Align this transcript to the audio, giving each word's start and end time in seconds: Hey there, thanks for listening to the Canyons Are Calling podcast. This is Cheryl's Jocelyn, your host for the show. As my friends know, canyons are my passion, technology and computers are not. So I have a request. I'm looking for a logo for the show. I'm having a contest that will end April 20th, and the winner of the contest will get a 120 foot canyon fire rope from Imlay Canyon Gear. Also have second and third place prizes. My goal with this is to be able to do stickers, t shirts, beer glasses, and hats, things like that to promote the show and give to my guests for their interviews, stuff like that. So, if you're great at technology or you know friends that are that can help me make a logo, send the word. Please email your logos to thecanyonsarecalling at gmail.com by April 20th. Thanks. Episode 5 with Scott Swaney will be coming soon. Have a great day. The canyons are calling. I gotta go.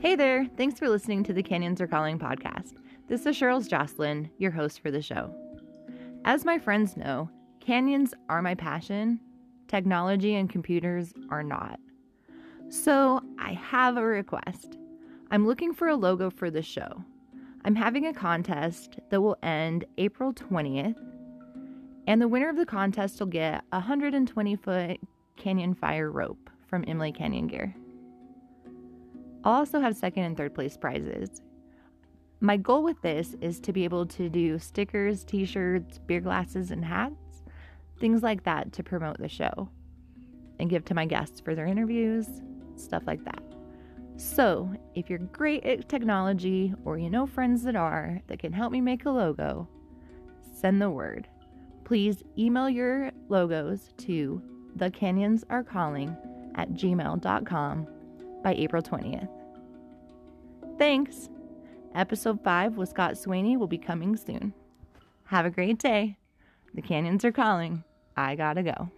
Hey 0.00 0.16
there, 0.16 0.46
thanks 0.56 0.78
for 0.78 0.88
listening 0.88 1.24
to 1.24 1.34
the 1.34 1.42
Canyons 1.42 1.78
Are 1.78 1.86
Calling 1.86 2.18
podcast. 2.18 2.72
This 3.08 3.26
is 3.26 3.36
Cheryl's 3.38 3.68
Jocelyn, 3.68 4.30
your 4.38 4.50
host 4.50 4.80
for 4.80 4.90
the 4.90 5.02
show. 5.02 5.30
As 6.24 6.42
my 6.42 6.58
friends 6.58 6.96
know, 6.96 7.28
canyons 7.60 8.14
are 8.30 8.40
my 8.40 8.54
passion, 8.54 9.20
technology 9.68 10.36
and 10.36 10.48
computers 10.48 11.12
are 11.28 11.42
not. 11.42 11.78
So 12.70 13.20
I 13.38 13.52
have 13.52 13.98
a 13.98 14.02
request. 14.02 14.78
I'm 15.30 15.46
looking 15.46 15.74
for 15.74 15.88
a 15.88 15.96
logo 15.96 16.30
for 16.30 16.50
the 16.50 16.62
show. 16.62 17.04
I'm 17.66 17.76
having 17.76 18.06
a 18.06 18.14
contest 18.14 19.00
that 19.10 19.20
will 19.20 19.36
end 19.42 19.84
April 19.98 20.32
20th, 20.32 20.96
and 22.06 22.22
the 22.22 22.28
winner 22.28 22.48
of 22.48 22.56
the 22.56 22.64
contest 22.64 23.20
will 23.20 23.26
get 23.26 23.64
a 23.70 23.76
120 23.76 24.56
foot 24.56 24.98
canyon 25.36 25.74
fire 25.74 26.10
rope 26.10 26.48
from 26.68 26.84
Imlay 26.84 27.12
Canyon 27.12 27.48
Gear. 27.48 27.74
Also 29.44 29.80
have 29.80 29.96
second 29.96 30.24
and 30.24 30.36
third 30.36 30.54
place 30.54 30.76
prizes. 30.76 31.42
My 32.40 32.56
goal 32.56 32.82
with 32.82 33.00
this 33.02 33.34
is 33.40 33.60
to 33.60 33.72
be 33.72 33.84
able 33.84 34.06
to 34.06 34.28
do 34.28 34.58
stickers, 34.58 35.24
t 35.24 35.44
shirts, 35.44 35.98
beer 35.98 36.20
glasses, 36.20 36.70
and 36.70 36.84
hats, 36.84 37.42
things 37.98 38.22
like 38.22 38.44
that 38.44 38.72
to 38.72 38.82
promote 38.82 39.18
the 39.18 39.28
show 39.28 39.68
and 40.58 40.70
give 40.70 40.84
to 40.86 40.94
my 40.94 41.06
guests 41.06 41.40
for 41.40 41.54
their 41.54 41.66
interviews, 41.66 42.26
stuff 42.76 43.02
like 43.06 43.24
that. 43.24 43.42
So, 44.16 44.70
if 44.94 45.08
you're 45.08 45.18
great 45.18 45.64
at 45.64 45.88
technology 45.88 46.74
or 46.84 46.98
you 46.98 47.08
know 47.08 47.26
friends 47.26 47.62
that 47.62 47.76
are 47.76 48.20
that 48.26 48.38
can 48.38 48.52
help 48.52 48.72
me 48.72 48.82
make 48.82 49.06
a 49.06 49.10
logo, 49.10 49.66
send 50.52 50.80
the 50.80 50.90
word. 50.90 51.26
Please 51.84 52.22
email 52.38 52.68
your 52.68 53.10
logos 53.28 53.94
to 53.98 54.42
thecanyonsarecalling 54.76 56.16
at 56.56 56.70
gmail.com 56.72 57.86
by 58.42 58.54
April 58.54 58.82
20th. 58.82 59.28
Thanks. 60.78 61.28
Episode 61.94 62.42
5 62.42 62.76
with 62.76 62.88
Scott 62.88 63.14
Swaney 63.14 63.58
will 63.58 63.66
be 63.66 63.78
coming 63.78 64.16
soon. 64.16 64.54
Have 65.24 65.46
a 65.46 65.50
great 65.50 65.78
day. 65.78 66.16
The 66.74 66.82
canyons 66.82 67.24
are 67.24 67.32
calling. 67.32 67.84
I 68.16 68.36
gotta 68.36 68.62
go. 68.62 68.90